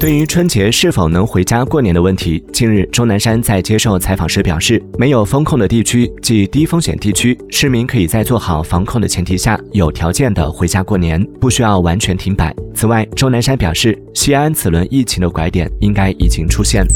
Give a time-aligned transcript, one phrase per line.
[0.00, 12.54] 对于春节是否能回家过年的问题，近日钟南山在接受采访时表示，没有封控的地区，即低风险地区，市民可以在做好防控的前提下，有条件的回家过年，不需要完全停摆。
[12.74, 16.86] 此外，钟南山表示，西安此轮疫情的拐点应该已经出现。